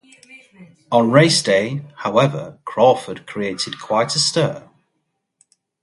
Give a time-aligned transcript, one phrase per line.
[0.91, 4.67] On race day, however, Crawford created quite a stir.